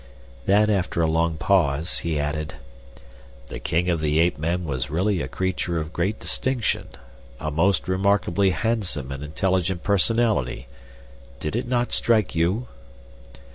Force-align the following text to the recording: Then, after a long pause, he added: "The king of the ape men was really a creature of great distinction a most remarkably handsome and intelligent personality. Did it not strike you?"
Then, 0.47 0.71
after 0.71 1.03
a 1.03 1.07
long 1.07 1.37
pause, 1.37 1.99
he 1.99 2.19
added: 2.19 2.55
"The 3.49 3.59
king 3.59 3.87
of 3.87 4.01
the 4.01 4.17
ape 4.17 4.39
men 4.39 4.65
was 4.65 4.89
really 4.89 5.21
a 5.21 5.27
creature 5.27 5.79
of 5.79 5.93
great 5.93 6.19
distinction 6.19 6.87
a 7.39 7.51
most 7.51 7.87
remarkably 7.87 8.49
handsome 8.49 9.11
and 9.11 9.23
intelligent 9.23 9.83
personality. 9.83 10.65
Did 11.39 11.55
it 11.55 11.67
not 11.67 11.91
strike 11.91 12.33
you?" 12.33 12.67